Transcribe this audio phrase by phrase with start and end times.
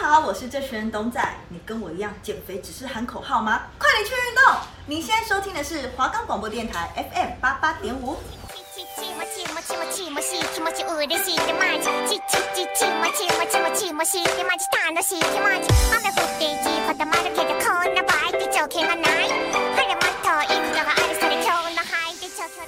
[0.00, 1.20] 好，我是这群人董仔。
[1.48, 3.62] 你跟我一样减肥只是喊口号吗？
[3.78, 4.54] 快点去运动！
[4.86, 8.16] 你现在收听的是华冈广播电台 FM 八八点五。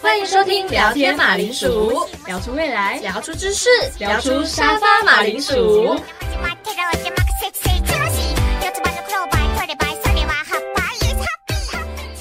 [0.02, 3.68] 欢迎收听聊天马铃薯，聊出未来，聊出知识，
[4.00, 5.96] 聊出沙发马铃薯。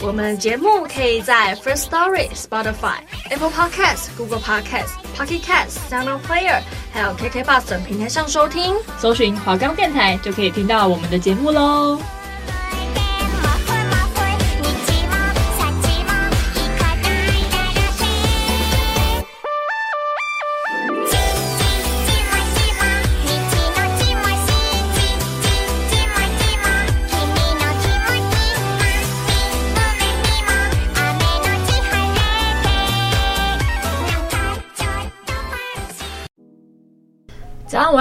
[0.01, 2.99] 我们节目可以在 First Story、Spotify、
[3.29, 6.61] Apple Podcasts、Google Podcasts、Pocket Casts、Sound Player，
[6.93, 11.99] 还有 KK Bus 等平台上收听，搜寻华冈电台就可以听到我们的节目喽。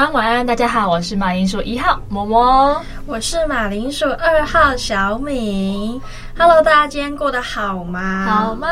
[0.08, 6.00] 安，晚安，大家好，我是马铃薯一号嬷嬷，我是马铃薯二号小米。
[6.34, 8.24] Hello，大家今天过得好吗？
[8.24, 8.66] 好吗？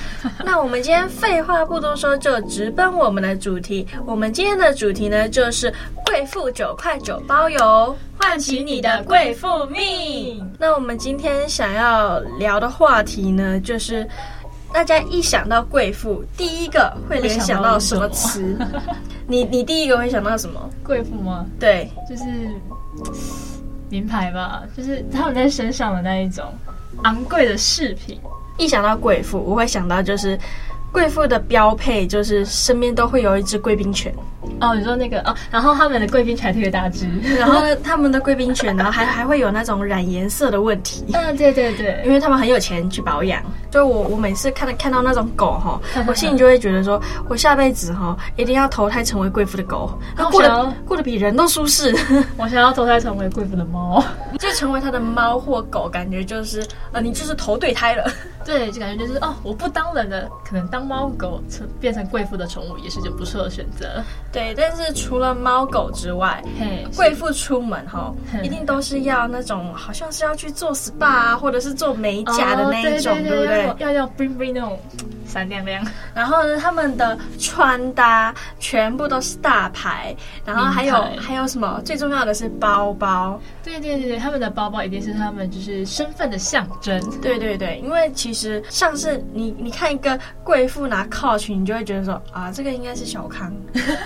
[0.42, 3.86] 那我们今天废话不多说，就直奔我们的主题。
[4.06, 5.70] 我们今天的主题呢，就是
[6.06, 10.50] 贵妇九块九包邮，唤起你的贵妇命。
[10.58, 14.08] 那我们今天想要聊的话题呢，就是。
[14.74, 18.58] 大家一想到贵妇，第一个会联想到什么词？
[19.28, 20.68] 你你第一个会想到什么？
[20.82, 21.46] 贵妇吗？
[21.60, 22.24] 对，就是
[23.88, 26.44] 名牌吧，就是他们在身上的那一种
[27.04, 28.20] 昂贵的饰品。
[28.58, 30.36] 一想到贵妇，我会想到就是。
[30.92, 34.14] 贵妇的标配就是身边都会有一只贵宾犬
[34.60, 41.04] 哦，你说那个哦，然后他们的贵宾犬特别大只，然后他们的贵宾犬，然 后还还会有那种染颜色的问题。
[41.12, 43.42] 嗯，对对对，因为他们很有钱去保养。
[43.70, 51.94] 就我我每次看到看到那种狗哈， 我心里就会觉得说，我下辈子哈一定要投胎成为贵妇的狗，然后过得过得比人都舒适。
[52.38, 54.02] 我想要投胎成为贵妇的猫，
[54.38, 58.04] 就成为他的猫或狗，感觉就是呃，你就是投对胎了。
[58.44, 64.04] 对，就感觉就是哦，我不当人了，可能当猫狗成变成贵妇的宠物也是件不错的选择。
[64.34, 68.12] 对，但是除了猫狗之外，嘿，贵妇出门哈，
[68.42, 73.74] 一定都是要那种好像是要去做 SPA 啊，或者是做美甲的那一种，对不对？
[73.78, 74.76] 要要 bling bling 那种
[75.24, 75.86] 闪亮亮。
[76.12, 81.80] 然后呢，他们的穿搭全部都是大牌，然后还有还有什么？
[81.84, 83.40] 最重要的是包包。
[83.62, 87.00] 对对对对，他们的包包一定是他们就是身份的象征。
[87.20, 93.52] 对对对，因为其实像是你你看一个贵妇拿 Coach，你就会觉得说啊，这个应该是小康。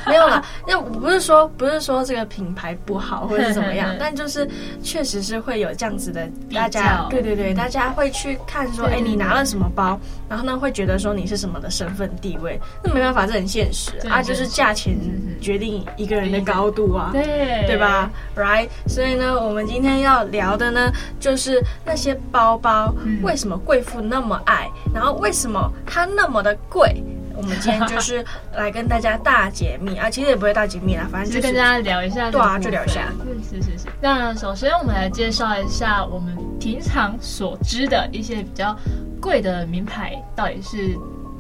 [0.07, 4.49] 没 有啦，那我不是说不是说这个品牌不好或者是怎么样， 但就是
[4.83, 7.07] 确实是会有这样子的大家。
[7.09, 9.99] 对对对，大家会去看说，哎，你拿了什么包，
[10.29, 12.61] 然后呢会觉得说你是什么的身份地位。
[12.83, 14.99] 那没办法，这很现实啊，就是价钱
[15.41, 19.39] 决定一个人的高度啊，对对吧？Right，所以呢。
[19.39, 27.03] 我们今天要聊的呢，就是那些包包为什么贵妇那么爱，嗯、然后为什么它那么的贵？
[27.39, 33.13] 我们今天就是来跟大家大解密啊，其实也不会大解密啦，反正就是，跟大家聊一下，对啊，就聊一下。
[33.21, 33.87] 嗯是是是。
[34.03, 38.77] 那首先我们来介绍一下我们平常所知的一些比较
[39.21, 40.99] 贵的名牌，到底是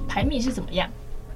[0.08, 0.88] 排名是怎么样？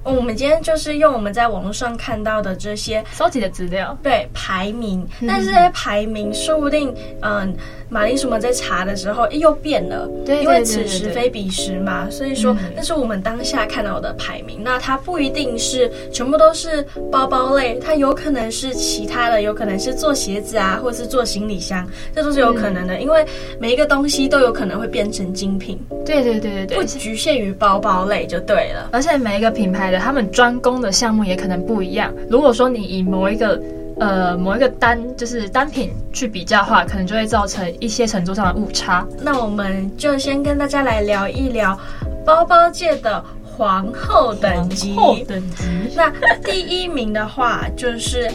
[0.03, 7.55] 我们今天就是用我们在网络上看到的这些收集的资料，对排名，但是这些排名说不定，嗯。
[7.89, 14.61] 马铃薯们在查的时候，又变了，对，因为此时非彼时嘛，所以说那是我们当下看到的排名。
[14.63, 16.81] 那它不一定是全部都是
[17.11, 22.99] 包包类，它有可能是其他的，有可能是做鞋子啊，或者是做行李箱，这都是有可能的。
[22.99, 23.23] 因为
[23.59, 25.79] 每一个东西都有可能会变成精品。
[26.03, 28.89] 对对对对对，不局限于包包类就对了。
[28.91, 32.11] 而且每一个品牌的他们专攻的项目也可能不一样。
[32.29, 33.61] 如果说你以某一个
[33.99, 39.05] 呃，某一个单就是单品去比较的话，可能就会造成一些程度上的误差。
[39.21, 41.79] 那我们就先跟大家来聊一聊
[42.25, 44.95] 包包界的皇后等级。
[44.95, 45.65] 皇后等级。
[45.95, 46.11] 那
[46.43, 48.27] 第一名的话就是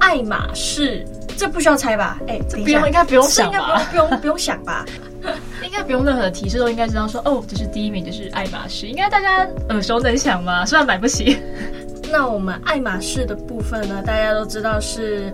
[0.00, 1.06] 爱马仕，
[1.36, 2.18] 这不需要猜吧？
[2.26, 3.56] 哎，不用，应该不用想吧？
[3.56, 4.84] 应该不用，不用，不用想吧？
[5.62, 10.64] 应该不用任何的提示，都应该知道说，哦，这是第一名，就是爱马仕，应该大家耳熟能详吧？
[10.64, 11.38] 虽然买不起。
[12.12, 15.32] 那我们爱马仕的部分呢，大家都知道是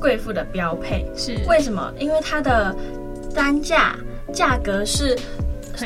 [0.00, 1.92] 贵妇的标配，是为什么？
[1.98, 2.74] 因为它的
[3.34, 3.96] 单价
[4.32, 5.18] 价格是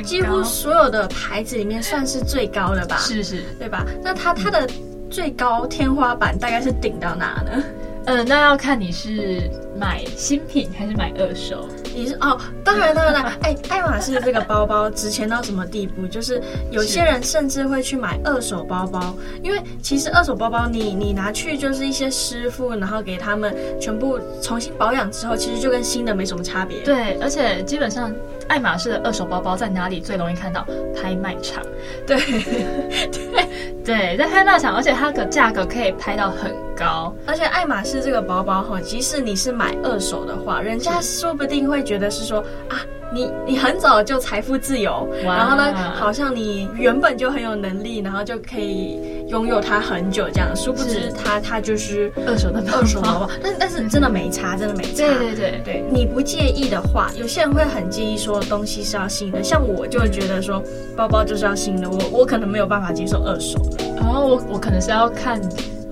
[0.04, 2.98] 几乎所有的牌子里面算是最高的吧？
[2.98, 3.84] 是是，对吧？
[4.04, 4.68] 那它它的
[5.10, 7.64] 最高天花板大概是顶到哪呢？
[8.04, 11.66] 嗯，那要看你是买新品还是买二手。
[11.96, 16.06] 你是哦，当然当然了， 哎，爱马仕这个包包值钱到什么地步？
[16.06, 26.81] 就是有些人甚至会去买二手包包，因为其实二手包包你你拿去就是一些师傅，然后给他们全部重新保养之后，其实就跟新的没什么差别。
[26.82, 28.12] 对，而且基本上
[28.46, 30.66] 爱马仕的二手包包在哪里最容易看到？
[30.94, 31.64] 拍卖场。
[32.06, 32.16] 对
[33.08, 33.45] 对
[33.82, 37.14] 对，在拍卖场，而且它的价格可以拍到很高。
[37.24, 41.86] 而且爱马仕这个包包哈，即使你是买二手的话，人家说不定会。
[41.86, 50.54] 觉得是说啊，你你很早就财富自由，然后呢，好像你原本就很有能力，然后就可以拥有它很久这样。
[50.54, 54.96] 殊不知它它就是二手的二手包包，但但是真的没差，真的没差。
[54.96, 60.62] 对对对对，你不介意的话，有些人会很介意说东西是要新的，像我就觉得说
[60.96, 63.84] 包包就是要新的，我我可能没有办法接受二手的。
[63.96, 65.40] 然后我我可能是要看。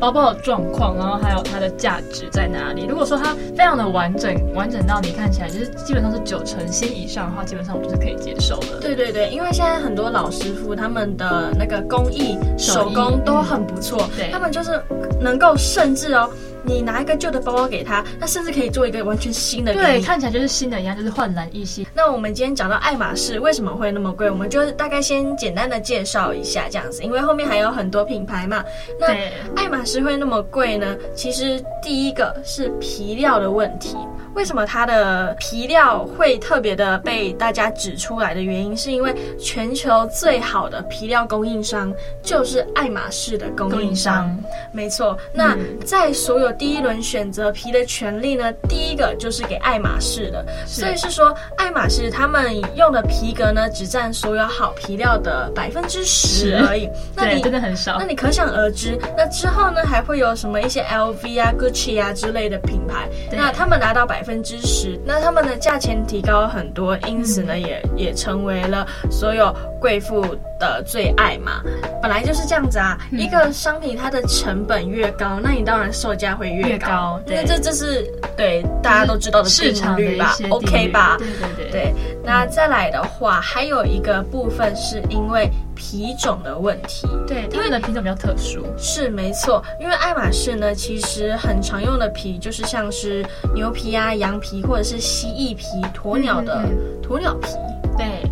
[0.04, 2.84] 包包的状况，然后还有它的价值在哪里？
[2.86, 8.80] 如果说它非常的完整，完整到你看起来就是基本上是九成新以上的话，基本上我就是可以接受的。
[8.82, 14.78] 对对对，因为现在很多老师傅他们的那个工艺手工都很不错，对，他们就是
[15.22, 16.28] 能够甚至哦。
[16.64, 19.74] 你拿一个旧的包包给他，那甚至可以做一个完全新的。
[19.74, 21.86] 对，看起来就是新的一样，就是焕然一新。
[21.94, 28.64] 那我们今天讲到爱马仕为什么会那么贵，我们就大概先简单的介绍一下这样子，因为后面还有很多品牌嘛。
[28.98, 29.08] 那
[29.54, 30.96] 爱马仕会那么贵呢？
[31.14, 33.96] 其实第一个是皮料的问题。
[34.34, 41.92] 为什么它的皮料会特别的被大家指出来的原因，是因为全球最好的皮料供应商
[42.22, 44.36] 就是爱马仕的供应商。
[44.72, 50.44] 没错，那在所有第一轮选择皮的权利呢，第一个就是给爱马仕的。
[50.66, 56.90] 所以是说，爱马仕他们用的皮革呢，只占所有好皮料的百分之十而已。
[57.14, 57.98] 那你真的很少。
[57.98, 70.24] 那你可想而知，那之后呢，还会有什么一些 LV 啊、Gucci 啊之类的品牌，那他们拿到百分之十，那他们的价钱提高很多，因此呢，也也成为了所有贵妇
[70.58, 71.62] 的最爱嘛。
[72.02, 77.20] 本来就是这样子啊，一个商品它的成本越高，那你当然售价会越高。
[77.26, 81.16] 那这这是对大家都知道的定律吧？OK 吧？
[81.18, 81.94] 对对对对。
[82.24, 87.06] 那再来的话，还有一个部分是因为皮种的问题。
[87.26, 88.64] 对，因为的皮种比较特殊。
[88.76, 93.24] 是没错，因为爱马仕呢，其实很常用的皮就是像是
[93.54, 96.64] 牛皮啊、羊皮或者是蜥蜴皮、鸵鸟的
[97.02, 97.48] 鸵鸟皮。
[97.96, 98.28] 对，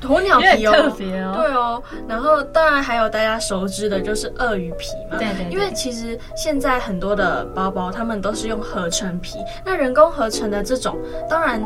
[0.00, 1.82] 鸵鸟皮哦，特别哦，对哦。
[2.08, 5.18] 然后当然还有大家熟知的就是鳄鱼皮嘛。
[5.18, 5.52] 对，对对。
[5.52, 9.38] 因为其实现在很多的包包，他们都是用合成皮。
[9.64, 10.98] 那人工合成的这种，
[11.28, 11.62] 当然。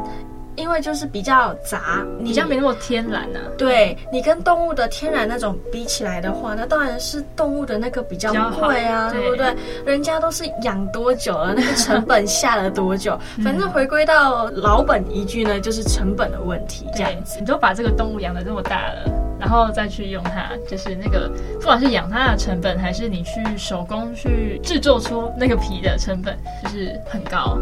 [0.57, 3.55] 因为就是比较杂，你比较没那么天然呢、啊。
[3.59, 9.55] 对，你跟动物的天然那种比起来的话，那当然是动物的那个比较贵啊，对不对？
[9.85, 13.19] 人家都是养多久了，那个成本下了多久？
[13.45, 16.87] 反正回归到老本一句呢，就是成本的问题。
[16.95, 21.31] 这样子，你都把这个动物养的这么大了，然后再去用它，就是那个
[21.61, 27.59] 不管是养它的成本，还是你去手工去制作出那个皮的成本，就是很高。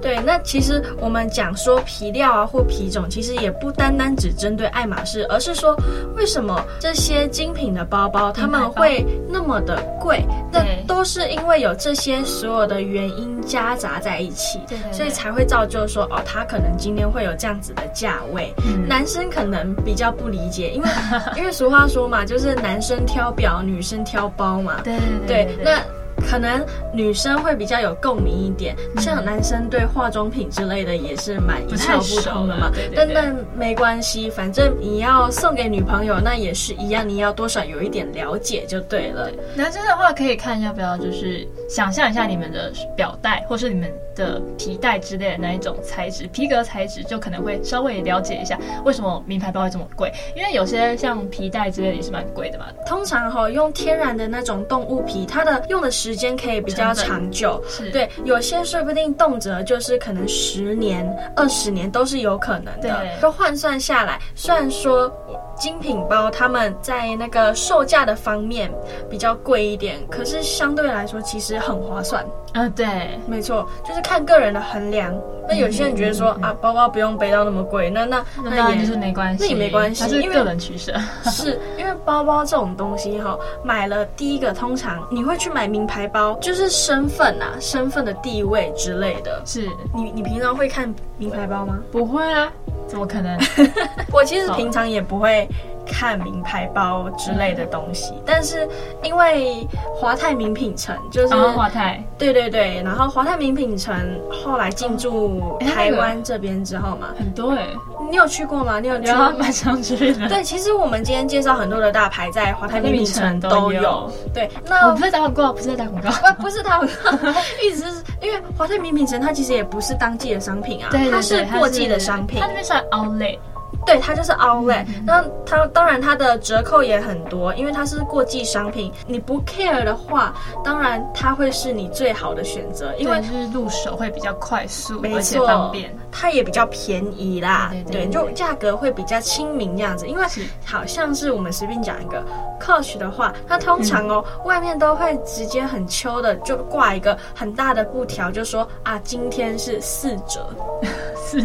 [0.00, 5.76] 对，那其实我们讲说皮料啊或皮种，其实也不单单只针对爱马仕，而是说
[6.16, 10.24] 为什么这些精品的包包他们会那么的贵？
[10.52, 18.52] 那都是因为有这些所有的原因夹杂在一起，对，所以才会造就说哦，它可能今天会有这样子的价位。
[18.64, 18.88] 嗯。
[18.88, 20.88] 男生可能比较不理解，因为
[21.36, 24.80] 因为俗话说嘛，就是男生挑表，女生挑包嘛。
[24.82, 25.97] 对对对，对，那。
[26.28, 32.70] 可能女生会比较有共鸣一点，像男生对化妆品之类的也是蛮一窍不通的嘛。
[32.70, 39.30] 对对对，但但没关系，反正你要送给女朋友，那也是一样，你要多少有一点了解就对了。
[39.30, 50.12] 对，男生的话可以看要不要，就是想象一下你们的表带，或是你们的皮带之类的那一种材质，皮革材质，就可能会稍微了解一下为什么名牌包会这么贵。
[50.36, 52.66] 因为有些像皮带之类的也是蛮贵的嘛。
[52.86, 57.62] 通常哈、哦，用天然的那种动物皮，它的用的时间可以比较长久。
[57.66, 62.82] 是对，有些说不定动辄就是可能十年、二十年都是有可能的。
[62.82, 65.10] 对，都换算下来，虽然说
[65.58, 68.70] 精品包他们在那个售价的方面
[69.10, 72.24] 比较贵一点，可是相对来说其实很划算。
[72.52, 75.14] 啊、呃，对，没错，就是看个人的衡量。
[75.46, 80.94] 那有些人觉得说、嗯、啊，包包不用背到那么贵，那那那也就是没关系，那也没关系，是个人取舍。
[81.24, 89.42] 是因为包包这种东西哈，买了第一个，通常你会去买名牌包，就是身份啊，身份的地位之类的。
[89.44, 91.78] 是你你平常会看名牌包吗？
[91.92, 92.50] 不会啊，
[92.86, 93.36] 怎么可能？
[94.12, 95.46] 我其实平常也不会。
[95.88, 98.12] 看名牌包之类的东西。
[98.14, 98.68] 嗯、但是
[99.02, 99.66] 因为
[99.96, 103.96] 华泰名品城就是华泰，对对对，然后华泰名品城
[104.30, 107.76] 后来进驻台湾这边之后嘛，很多哎、欸，
[108.10, 108.78] 你有去过吗？
[108.78, 109.12] 你有去过？
[109.12, 110.28] 然后蛮常去的。
[110.28, 114.10] 对，其实我们今天介绍很多的大牌在华泰名品城都有。
[114.34, 117.10] 对，那我不是打广告，不是在打广告，不 不是打广告，
[117.64, 123.38] 意思是因为华泰名品城它其实也不是当季的商品啊，它是过季的商品，它那边算 outlet。
[123.86, 128.92] 对，它就是 outlet，那它当然它的折扣也很多，因为它是过季商品。
[129.06, 137.70] 你不 care 的话，当然它会是你最好的选择，因为就是入手会比较快速，而且方便，它也比较便宜啦。
[137.70, 140.06] 对，对，对，对，对，就价格会比较亲民这样子。
[140.06, 140.26] 因为
[140.64, 142.22] 好像是我们随便讲一个
[142.60, 150.46] Coach 的话，它通常哦、嗯、外面都会直接很秋的就挂一个很大的布条，就说啊今天是四折，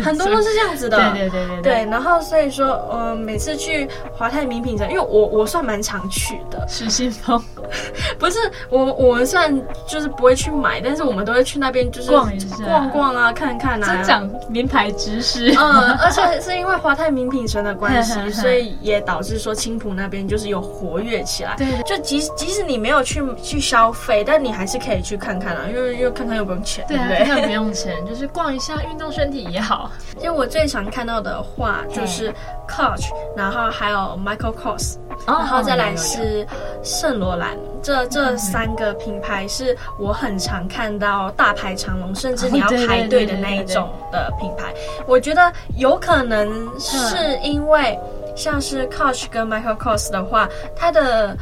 [0.04, 0.98] 很多都是这样子的。
[1.12, 2.14] 对对对对对，对，然后。
[2.24, 6.66] 所以说，呃，每次去华泰名品城，因为我我算蛮常去的。
[6.70, 7.44] 失心疯，
[8.18, 9.54] 不是我我们算
[9.86, 14.02] 就是不会去买，但是我们都会去那边就是逛一下，逛逛啊，看看啊。
[14.04, 15.54] 讲名牌知识。
[15.60, 21.56] 嗯，而且是因为华泰名品城的关系， 所以也导致说青浦那边就是有活跃起来。
[21.58, 26.86] 对，就即即使你没有去去消费，但你还是可以去看看啊，因为又看看又不用钱。
[26.88, 29.73] 对啊，对看看不用钱，就是逛一下，运动身体也好。
[30.18, 32.14] 因为我最常看到的话就是。
[32.14, 32.32] 是
[32.68, 36.48] Coach，然后还有 Michael Kors，、哦、然后再来是
[36.84, 44.72] 圣罗兰，这这三个品牌是我很常看到大排长龙，甚至你要排队的那一种的品牌。
[45.08, 46.48] 我觉得有可能
[46.80, 48.00] 是因为
[48.36, 51.36] 像是 Coach 跟 Michael Kors 的话，它的。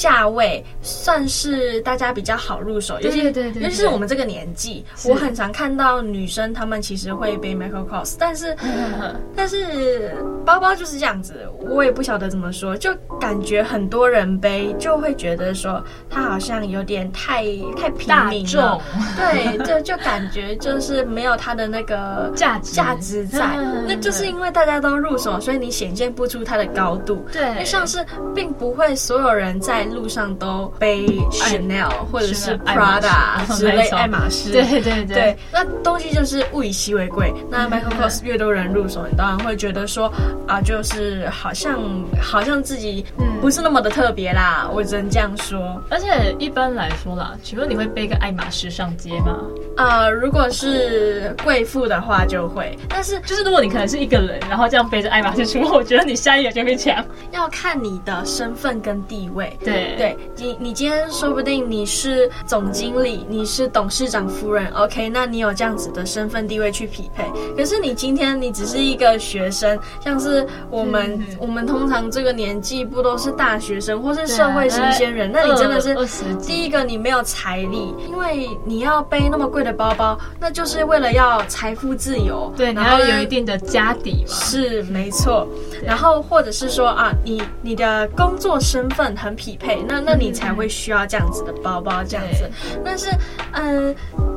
[0.00, 8.56] 价位算是大家比较好入手，尤其尤其是我们这个年纪，我很常看到女生她们其实会背 Michael Kors，但是
[9.36, 17.44] 但是包包就是这样子，我也不晓得怎么说，就感觉很多人背就会觉得说它好像有点太
[17.76, 18.80] 太平民了，
[19.18, 22.72] 对，就就感觉就是没有它的那个 价值。
[22.72, 27.98] 价值在，那就是因为大家都入手，所以你显现不出它的高度，对，因为像是
[28.34, 29.86] 并不会所有人在。
[29.90, 37.32] 路上都背 Chanel 或者是 Prada 之类爱马仕，对对对，对，那东西就是物以稀为贵。
[37.50, 40.12] 那 Michael Kors 越多人入手，你当然会觉得说
[40.46, 41.78] 啊，就是好像
[42.20, 43.04] 好像自己
[43.40, 45.82] 不是那么的特别啦，我只能这样说。
[45.90, 49.38] 而且一般来说啦，请问你会背个爱马仕上街吗？
[49.76, 57.04] 呃，如果是贵妇的话就会，但是就是如果你可能是一个人，然后这样背着爱马仕出门，我觉得你下一个就会抢。
[57.32, 59.56] 要看你的身份跟地位。
[59.64, 67.24] 对对，你你今天说不定你是总经理，你是董事长夫人，OK，那你有这样子的身份地位去匹配。
[67.56, 75.30] 可是你今天你只是一个学生，像是我们、嗯、我们通常这个年纪不都是大学生或是社会新鲜人？
[75.32, 75.94] 那你真的是
[76.36, 82.52] 第一个你没有财力，因为你要背那么贵的包包，那就是为了要财富自由。
[82.56, 84.34] 对，然后有一定的家底嘛。
[84.34, 85.46] 是没错。
[85.82, 92.50] 然后或者是说啊，你你的工作身份很匹配，那那你才会需要这样子的包包这样子。
[92.84, 93.10] 但是，
[93.52, 93.94] 嗯、呃，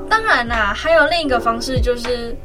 [0.10, 2.36] 当然啦，还有另一个方式就是。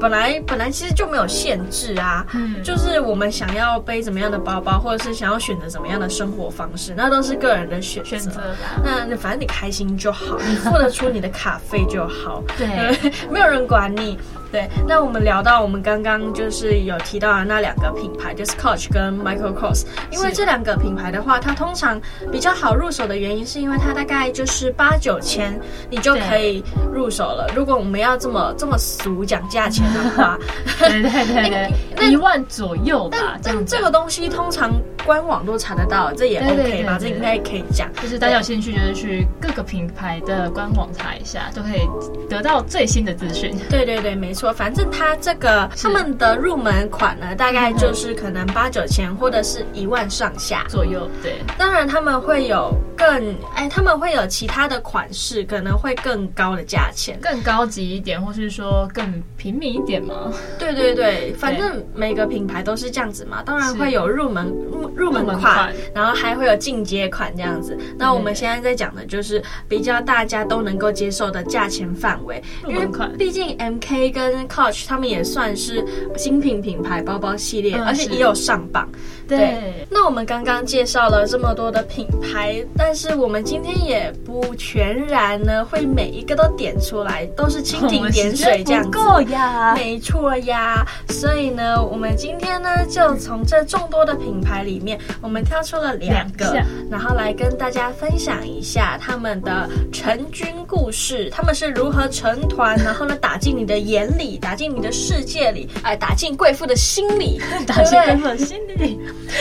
[0.00, 8.08] 本来本来其实就没有限制啊，嗯，就是我们想要背怎么样的包包，或者是想要选择怎么样的生活方式，那都是个人的选择。
[8.08, 8.40] 选择
[8.82, 12.66] 那那反正你开心就好，你付得出你的卡费就好，对，
[13.30, 14.18] 没有人管你。
[14.50, 22.00] 对，那我们聊到我们刚刚就是有提到的那两个品牌，就是 Coach 跟 Michael Kors，因为这两个品牌的话，它通常
[22.32, 27.46] 比较好入手的原因，是因为它大概就是八九千，你就可以入手了。
[27.54, 30.38] 如果我们要这么这么俗讲价钱的话，
[30.78, 33.38] 对对对对，一万左右吧。
[33.42, 34.72] 但这个东西通常
[35.04, 36.96] 官网都查得到，这也 OK 吧？
[36.98, 37.90] 这应该可以讲。
[38.00, 41.86] 就是大家有兴趣，就是去各个品牌的官网查一下，都可以
[42.30, 43.54] 得到最新的资讯。
[43.68, 44.37] 对对对，没错。
[44.38, 51.10] 说，反正它这个他们的入门款呢，大概就是可能八九千或者是一万上下左右。
[51.22, 60.32] 对，当然他们会有更哎，他们会有其他的款式，可能会更高的价钱，更高级一点，或是说更平民一点吗？
[60.58, 63.42] 对对对，反正每个品牌都是这样子嘛。
[63.42, 67.76] 当然会有入门入入门款，然后还会有进阶款这样子。
[67.98, 75.84] 那我们现在在讲的就是比较大家都能够接受的价钱范围，因为毕竟 MK 跟跟 Coach 他们也算是
[76.16, 78.88] 精品品牌包包系列，嗯、而且也有上榜。
[79.26, 88.90] 对，对，那我们刚刚介绍了这么多的品牌，但是我们今天也不全然呢会每一个都点出来，都是蜻蜓点水这样子。
[88.90, 90.86] 够呀，没错呀。
[91.10, 109.00] 所以呢，我们今天呢就从这众多的品牌里面，我们挑出了两个，两然后来跟大家分享一下他们的成军故事，他们是如何成团，然后呢打进你的眼里，打进你的世界里，哎，打进贵妇的心里 打进贵妇的心里。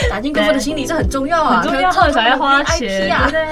[0.10, 1.82] 打进贵妇的心里，这很重要啊，很重要，
[2.30, 3.28] 要花钱啊。
[3.30, 3.46] 对，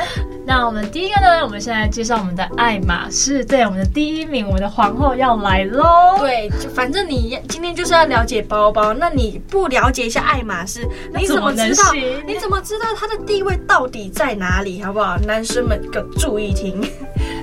[0.46, 6.18] 那我们第一个呢，我们现在介绍我们的爱马仕，对，我们的第一名，我们的皇后要来喽。
[6.20, 11.94] 对，就反正你今天就是要了解包包，那你不了解一下爱马仕，你怎么知道？
[12.28, 14.82] 你怎么知道它的地位到底在哪里？
[14.84, 15.18] 好不好？
[15.26, 16.82] 男生们可注意听。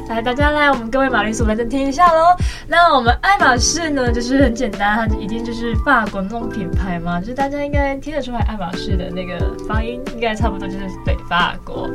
[0.09, 2.37] 来，大家来，我们各位玛丽苏来再听一下喽。
[2.67, 11.89] 那我们爱马仕呢，就是很简单，它一定就是法国那种品牌嘛，就是大家应该听得出来，爱马仕的那个发音应该差不多就是北法国。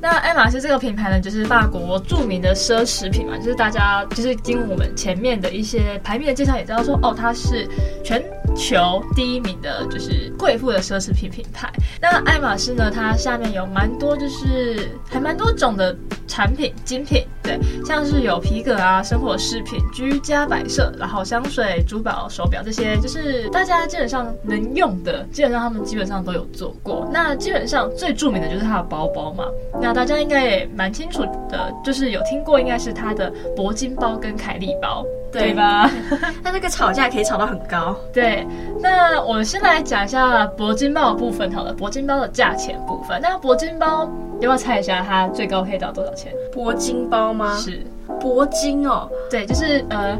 [0.00, 7.68] 那爱马仕这个品牌呢，就是法国著名的奢侈品嘛，就是大家就是经我们前面的一些排名的介绍，也知道说哦，它是
[8.04, 8.22] 全
[8.56, 11.70] 球第一名的，就是贵妇的奢侈品品牌。
[12.00, 27.08] 那爱马仕呢，它下面有蛮多，就是还蛮多种的产品精品，对，像是有皮革啊、生活饰品、居家摆设，然后香水、珠宝、手表这些，就是大家基本上能用的，基本上他们基本上都有做过。
[27.12, 29.44] 那基本上最著名的就是它的包包嘛，
[29.80, 35.04] 那大家应该也蛮清楚的，就是有听过，应该是它的铂金包跟凯利包。
[35.32, 35.90] 对，吧？
[36.42, 37.96] 那这个吵架可以吵到很高。
[38.12, 38.46] 对，
[38.80, 41.74] 那我们先来讲一下铂金包的部分好了。
[41.74, 46.32] 铂金包的价钱部分，那铂金包要不要猜一下它最高可以到多少钱？
[46.54, 47.56] 铂金包吗？
[47.56, 47.82] 是
[48.20, 49.08] 铂金哦。
[49.30, 50.18] 对，就是呃。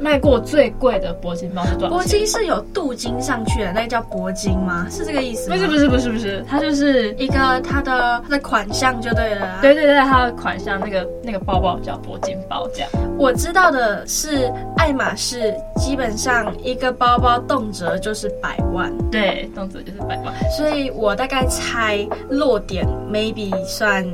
[0.00, 2.00] 卖过最贵的铂金包是多少钱？
[2.00, 4.84] 铂金是有镀金上去的，那个叫铂金吗？
[4.90, 5.54] 是这个意思吗？
[5.54, 9.60] 不是不是不是不是，它就是一个它的它的款项就对了。
[9.62, 12.90] 对对对，它的款项那个那个包包叫铂金包这样。
[13.16, 20.34] 我知道的是，爱马仕基本上一个包包动辄就是百万，对，动辄就是百万。
[20.50, 24.04] 所以我大概猜落点 maybe 算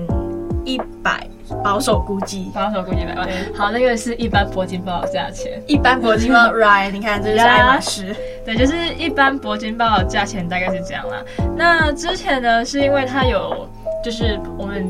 [0.64, 1.26] 一百。
[1.64, 3.26] 保守估计，保守估计百万。
[3.54, 5.58] 好，那个是一般铂金包的价钱。
[5.66, 6.90] 一般铂金包， right？
[6.90, 8.14] 你看，这是爱马仕。
[8.44, 11.24] 对，就是一般铂金包的价钱大概是这样啦。
[11.56, 13.66] 那之前呢，是因为它有，
[14.04, 14.86] 就是我们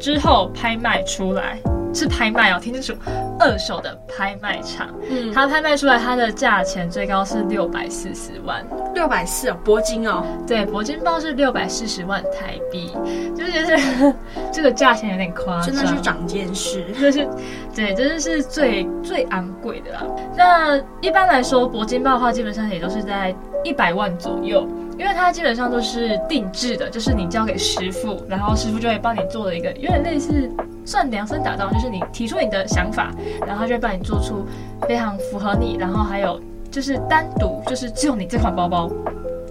[0.00, 1.56] 之后拍卖出来。
[1.92, 2.94] 是拍卖哦，听清楚，
[3.38, 12.92] 二手的拍卖场，嗯，它拍卖出来，它的价钱最高是六百四十万，六百四哦，铂金哦，对，铂金包是六百四十万台币，
[13.36, 14.14] 就是觉得
[14.52, 17.28] 这个价钱有点夸张，真的是长见识，就是
[17.74, 20.02] 对，真的是最最昂贵的啦。
[20.36, 24.66] 那一般来说，铂金包的话，基本上也都是在一百万左右。
[24.98, 30.46] 因为它基本上都是定制的，就是你交给师傅，然后师傅就会帮你做的一个有点类似
[30.84, 33.12] 算量身打造，就是你提出你的想法，
[33.46, 34.46] 然后他就会帮你做出
[34.88, 36.40] 非常符合你，然后还有
[36.70, 38.90] 就是单独就是只有你这款包包。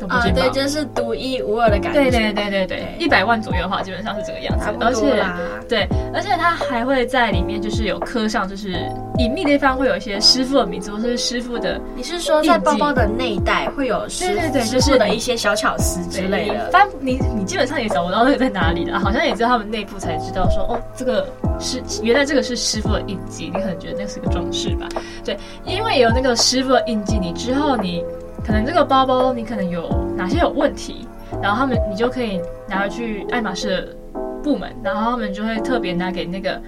[0.07, 1.99] 啊，对，就是独一无二的感觉。
[1.99, 4.65] 对对对对对，一百万左右的话，基本上是这个样子。
[4.79, 5.23] 而且，
[5.67, 8.73] 对，而且它还会在里面，就是有刻上，就是
[9.17, 11.79] 隐秘的地方会有一些师傅的名字，或是师傅的。
[11.95, 14.27] 你是说在包包的内袋会有师？
[14.27, 16.69] 对对对，师傅的一些小巧思之类的。
[16.71, 21.27] 翻你你基本上也找不到那个在哪里的，好像也只有他们内部才知道说，哦，这个
[21.59, 24.87] 是原来这个是师傅的印记，你可能觉得那是个装饰吧？
[25.25, 28.03] 对，因为有那个师傅的印记，你之后你。
[28.43, 31.07] 可能这个包包你可能有哪些有问题，
[31.41, 33.95] 然后他们你就可以拿去爱马仕的
[34.43, 36.61] 部门，然后他们就会特别拿给那个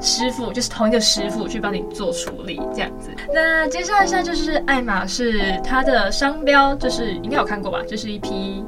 [0.00, 3.10] 师傅，就是同一个师傅去帮你做处理这样子。
[3.32, 7.82] 那接下来一下就是爱马仕它的商标，就是应该有看过吧？
[7.86, 8.64] 就是一批。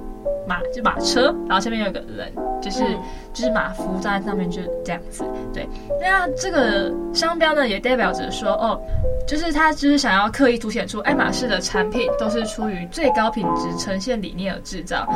[0.50, 2.98] 马就马车，然后下面有个人，就是、嗯、
[3.32, 5.22] 就是马夫站在上面，就这样子。
[5.54, 5.68] 对，
[6.00, 8.80] 那这个商标呢，也代表着说，哦，
[9.28, 15.06] 就是他就是想要刻意凸显出爱马仕的产品都是出于最高品质呈现理念而制造，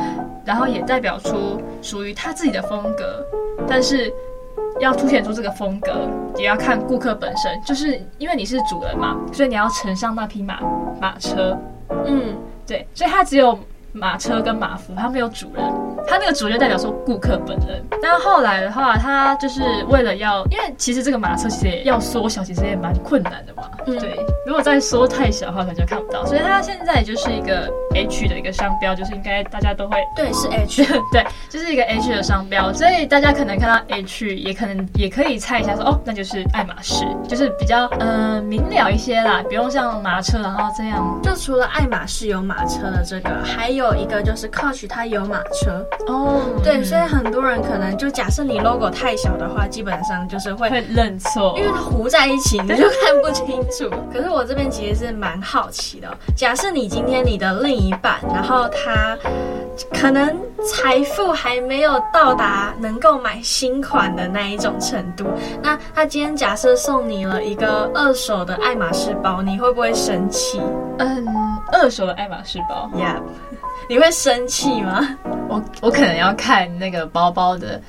[0.45, 3.27] 然后也代表出属于他自己的风格。
[3.67, 4.13] 但是
[4.79, 10.61] 要凸显出这个风格，也要看顾客本身，就是因为你是主人嘛，所以你要乘上那匹马
[11.01, 11.59] 马车。
[12.07, 13.59] 嗯，对，所以他只有。
[13.95, 15.65] 马车跟马夫，他没有主人，
[16.07, 17.81] 他那个主人代表说顾客本人。
[18.03, 23.63] 但后来的话，他就是为了要，因为其实这个马车其实也要缩小，其实也蛮困难的嘛。
[23.87, 26.27] 嗯、对，如果再缩太小的话，可能就看不到。
[26.27, 32.73] 所以它现在就是一个 H 的一个商标，就是应该大家都会对，是 H， 对，就是一个 H 的商标。
[32.73, 41.21] 所以大家可能看到 H，也可能也可以猜一下说，哦，那就是爱马仕，就是比较嗯、呃、明了一些啦，不用像马车，然后这样。
[41.23, 46.41] 就除了爱马仕有马车的这个，还有一个就是 Coach 它有马车哦。
[46.63, 53.91] 对，所以很多人可能就假设你 logo 太小的话，基本上就是会会认错，因为它糊在一起，你就看不清楚。
[54.13, 59.19] 可是我这边其实是蛮好奇的，假设你今天你的另一半，然后他
[59.93, 65.25] 可能财富还没有到达能够买新款的那一种程度，
[65.61, 70.61] 那他今天假设送你了一个二手的爱马仕包，你会不会生气？
[70.99, 71.27] 嗯，
[71.73, 73.17] 二手的爱马仕包，Yeah，
[73.89, 75.01] 你会生气吗？
[75.49, 77.81] 我我可能要看那个包包的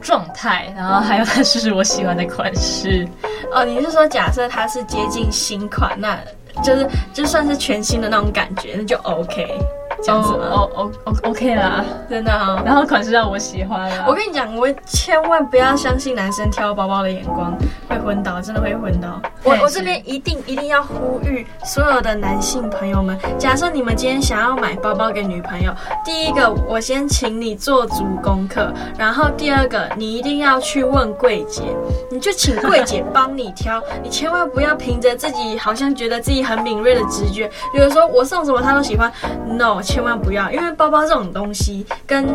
[0.00, 3.06] 状态，然后还有它是我喜欢的款式。
[3.52, 6.18] 哦，你是说假设它是接近新款，那
[6.62, 9.58] 就是就算是全新的那种感觉，那就 OK。
[10.02, 10.46] 这样子吗？
[10.50, 12.62] 哦哦哦，OK 啦，真的哈、哦。
[12.64, 14.04] 然后款式让我喜欢了。
[14.06, 17.56] 我跟你讲，我千万不要相信男生挑包包的眼光，
[17.88, 19.20] 会昏倒，真的会昏倒。
[19.42, 25.72] 我我这边一定一定要呼吁所有的男性朋友们，假设你们今天想要买包包给女朋友，
[26.04, 31.62] 第一个我先请你做足功课，然后第二个你一定要去问柜姐，
[32.10, 39.10] 你就请柜姐帮你挑，你千万不要凭着自己好像觉得自己很敏锐的直觉，比如说我送什么她都喜欢
[39.46, 39.80] ，no。
[39.86, 42.26] 千万不要，因为包包这种东西跟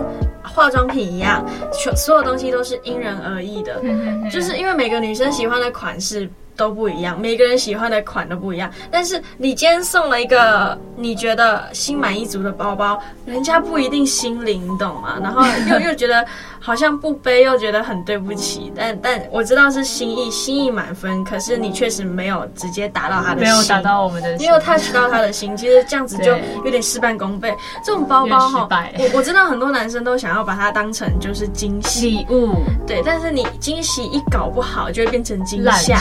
[0.41, 3.81] 化妆品一样，所所有东西都是因人而异的，
[4.31, 8.69] 就是因为每个女生喜欢的款式都不一样，每个人喜欢的款都不一样。
[8.89, 15.17] 但是你今天送了一个你觉得心满意足的包包，人家不一定心领，你懂吗？
[15.21, 16.25] 然后又 又觉得。
[16.63, 27.51] 好像不背又觉得很对不起，但但我知道是心意，心意满分，可是你确实没有直接达到他的心，没有达到我们的心，没有 touch 到他的心， 其实这样子就有点事半功倍。
[27.83, 35.97] 这种包包哈，我我知道很多男生都想要把它当成就是惊喜礼物，对，但是你惊喜一搞不好就会变成惊吓。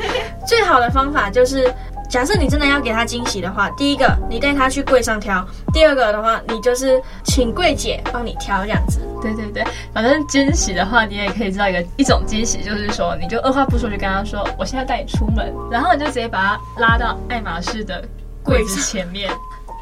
[0.46, 1.72] 最好的方法就是。
[2.10, 9.00] 假设你真的要给他惊喜的话，第一个你带他去柜上挑，第二个的话你就是请柜姐帮你挑这样子。
[9.22, 18.04] 对对对，反正惊喜的话，你也可以知道一个一种惊喜，就是说你就二话不说就跟他说，我现在带你出门，然后你就直接把他拉到爱马仕的
[18.42, 19.30] 柜子前面，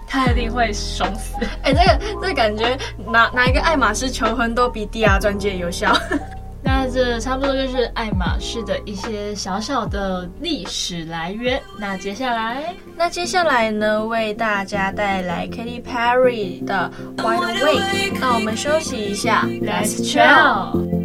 [0.06, 1.34] 他一定会爽死。
[1.64, 2.78] 哎、欸，这个这个感觉
[3.10, 5.92] 拿拿一个爱马仕求婚都比 DR 钻戒有效。
[6.72, 11.60] 那这差不多就是爱马仕的一些小小的历史来源。
[11.76, 18.18] 那接下来，那接下来呢，为大家带来 Katy Perry 的 Wide Awake。
[18.20, 21.00] 那我们休息一下，Let's chill。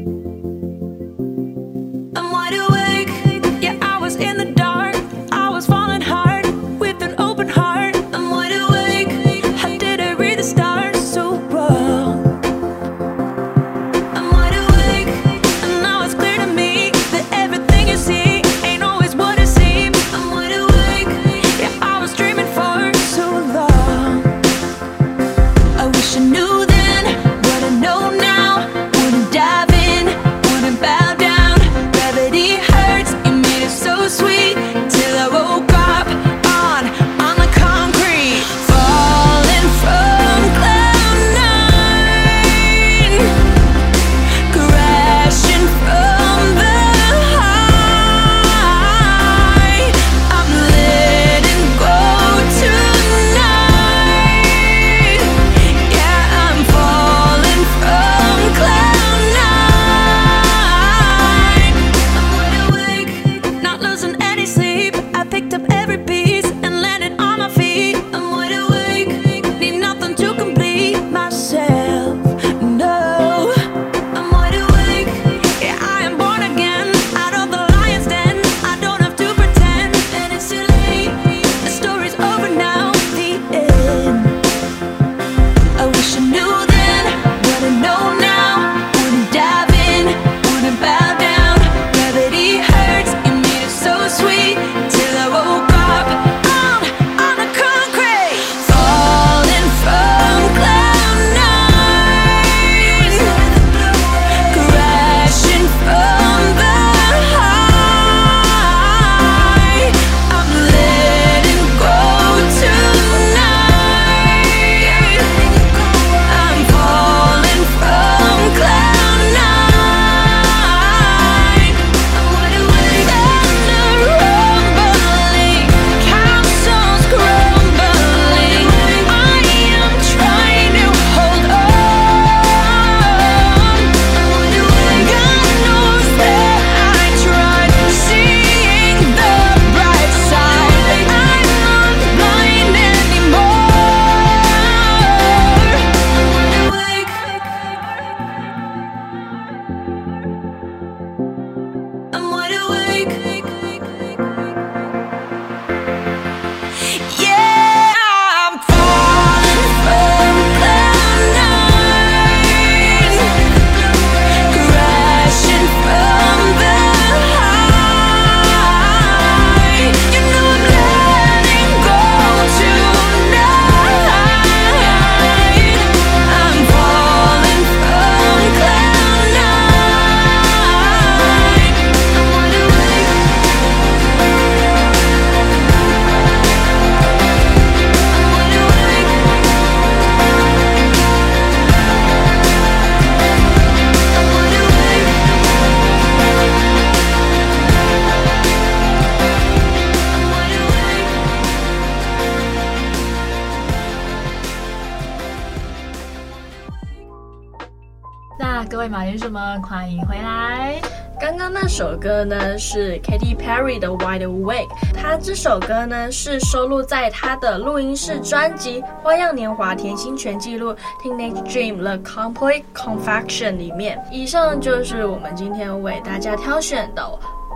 [209.25, 210.79] 那么，欢迎回来。
[211.19, 223.99] 刚刚那首歌呢是 Katy Perry 的《Wide Awake》，它这首歌呢是收录在她的录音室专辑《花样年华甜心全记录 Teenage Dream The Complete Confection》里面。
[224.11, 227.03] 以上就是我们今天为大家挑选的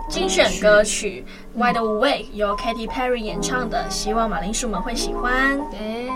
[0.08, 1.24] 精选歌曲。
[1.58, 5.60] Wide Awake 由 Katy Perry 演唱的，希望马铃薯们会喜欢。
[5.68, 6.08] 对，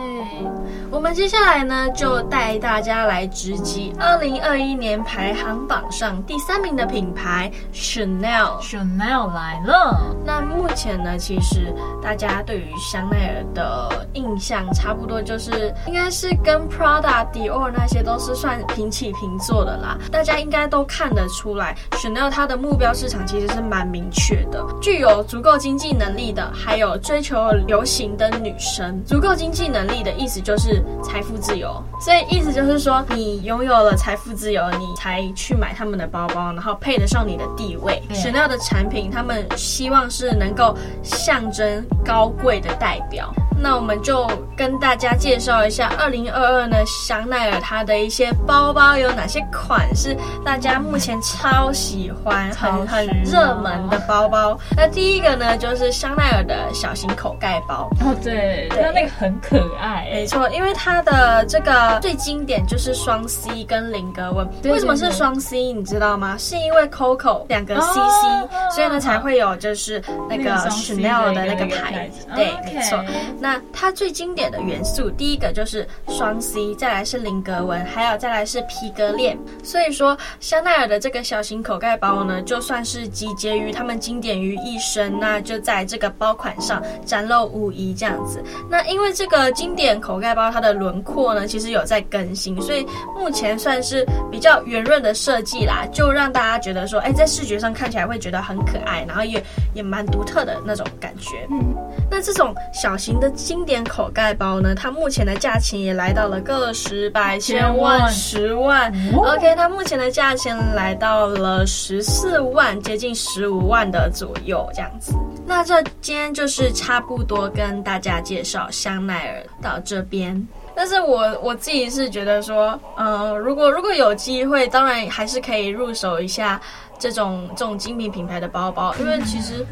[0.92, 8.61] 我们接下来呢就带大家来直击二零二一年排行榜上第三名的品牌 Chanel。
[8.62, 10.14] Chanel 来了。
[10.25, 19.99] 那目前呢，其实大家对于香奈儿的印象差不多，就是应该是跟 Prada、Dior 那些都是算平起平坐的啦。
[20.12, 25.25] 大家应该都看得出来，Chanel 它的目标市场其实是蛮明确的，具有。
[25.35, 29.03] 足够经济能力的，还有追求流行的女生。
[29.05, 38.01] 足够经济能力的意思就是财富自由，所以意思就是说，你拥有了财富自由，你才去买他们的包包，然后配得上你的地位。
[38.11, 43.35] Chanel 的产品，他们希望是能够象征高贵的代表。
[43.61, 54.59] 那我们就跟大家介绍一下，二零二二呢，香奈儿它的一些包包有哪些款是大家目前超喜欢、很很热门的包包。
[54.77, 57.88] 那第一个呢，就是香奈儿的小型口盖包。
[58.01, 60.09] 哦，对，它那个很可爱。
[60.12, 64.47] 没错，因为它的这个最经典就是双 C 跟菱格纹。
[64.64, 65.73] 为什么是双 C？
[65.73, 66.37] 你知道吗？
[66.38, 72.27] 是因为 Coco 两个 CC，所以呢才会有就是那个 Chanel 的那个牌子。
[72.35, 73.03] 对，没错。
[73.44, 79.38] 那它最经典的元素，第一个就是双 C，再来是菱格纹，还有再来是皮革链。
[79.62, 88.42] 所以说，香奈儿的这个小型口盖包呢，就算是集结于他们经典于一身，那就在这个包款上展露无遗这样子。
[88.70, 101.46] 那因为这个经典口盖包，它的轮廓呢，其实有在更新，所以目前算是比较圆润的设计啦，就让大家觉得说，哎，在视觉上看起来会觉得很可爱，然后也也蛮独特的那种感觉。
[101.50, 101.74] 嗯，
[102.11, 103.34] 那这种小型的。
[103.35, 108.92] 经典口盖包呢，它目前的价钱也来到了个十百千万十万。
[109.14, 115.12] OK，它目前的价钱来到了十四万，接近十五万的左右这样子。
[115.47, 120.47] 那这今天就是差不多跟大家介绍香奈儿到这边。
[120.75, 126.61] 但是我我自己是觉得说，呃，如果如果有机会，当然还是可以入手一下
[126.99, 129.64] 这种这种精品品牌的包包，因为其实。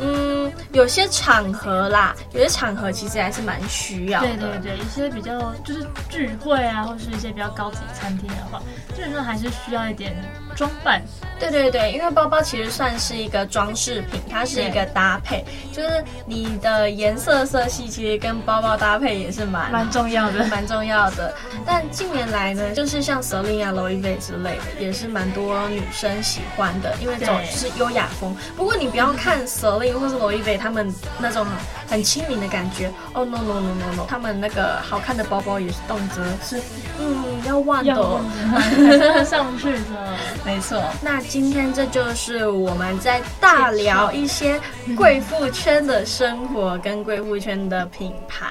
[0.00, 4.28] 嗯，有些场合啦，有些场合其实还是蛮需要的。
[4.28, 8.62] 对对对，一些比较就是聚会啊，或是一些比较高级餐厅的话，
[8.94, 10.16] 基本上还是需要一点
[10.56, 11.02] 装扮。
[11.40, 21.34] 对对对，因为包包其实算是一个装饰品，它是一个搭配，就是你的颜色色系其实跟包包搭配也是蛮蛮重要的，蛮重要的。
[21.64, 28.36] 但近年来呢，就是像 Celine 啊、Louis V 之类的，也是蛮多女生喜欢的，因为走就是优雅风。
[28.56, 31.46] 不过你不要看 Celine 或是 Louis V 他们那种
[31.88, 36.60] 很亲民的感觉哦、oh,，no no no no no，他们那个好看的包包也是动辄是
[36.98, 40.82] 嗯要万的， 上去的， 没错。
[41.02, 44.60] 那今天这就是我们在大聊一些
[44.96, 48.50] 贵妇圈的生活跟贵妇圈的品牌，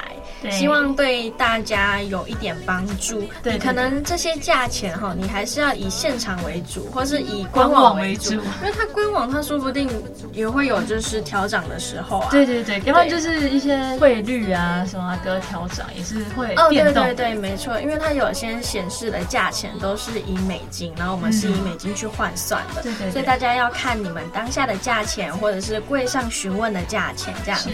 [0.50, 3.22] 希望对大家有一点帮助。
[3.44, 9.89] 对，可能这些价钱哈，你还是要以现场为主，或是以官网为主，因为它官网它说不定
[10.32, 12.30] 也会有就是调涨的时候啊。
[12.32, 17.04] 对对对，要不然就是一些汇率啊什么的调涨也是会变动。
[17.04, 22.68] 哦，对对对，没错，因为它有些显示的价钱都是以美金，然后我们是以美金去换算的。
[22.75, 27.71] 对，对对，所以大家要看你们当下的价钱，或者是柜上询问的价钱这样子。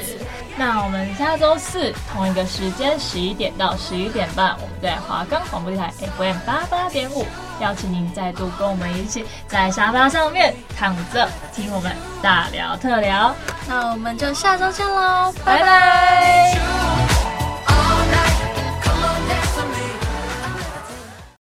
[0.57, 7.25] 那我们下周四同一个时间十一点到十一点半，我们在华冈广播电台 FM 八八点五，
[7.59, 13.35] 邀请您再度跟我们一起在沙发上面躺着听我们大聊特聊。
[13.67, 17.04] 那我们就下周见喽，拜拜。